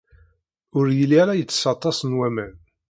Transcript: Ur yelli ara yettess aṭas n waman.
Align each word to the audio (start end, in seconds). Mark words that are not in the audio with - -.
Ur 0.77 0.85
yelli 0.97 1.17
ara 1.23 1.39
yettess 1.39 1.63
aṭas 1.73 1.97
n 2.03 2.11
waman. 2.17 2.53